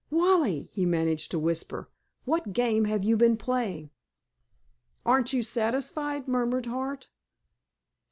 "Wally," 0.09 0.67
he 0.73 0.83
managed 0.83 1.29
to 1.29 1.37
whisper, 1.37 1.87
"what 2.25 2.53
game 2.53 2.85
have 2.85 3.03
you 3.03 3.15
been 3.17 3.37
playing?" 3.37 3.91
"Aren't 5.05 5.31
you 5.31 5.43
satisfied?" 5.43 6.27
murmured 6.27 6.65
Hart. 6.65 7.07